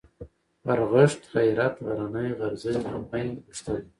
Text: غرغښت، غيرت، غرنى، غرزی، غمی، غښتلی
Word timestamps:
غرغښت، 0.65 1.21
غيرت، 1.33 1.75
غرنى، 1.85 2.25
غرزی، 2.39 2.73
غمی، 2.85 3.25
غښتلی 3.47 3.81